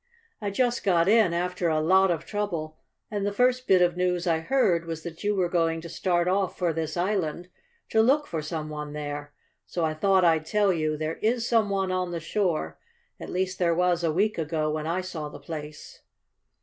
[0.41, 2.79] "I just got in, after a lot of trouble,
[3.11, 6.27] and the first bit of news I heard was that you were going to start
[6.27, 7.49] off for this island
[7.89, 9.31] to look for some one there.
[9.67, 12.79] So I thought I'd tell you there is some one on the shore
[13.19, 16.01] at least there was a week ago, when I saw the place."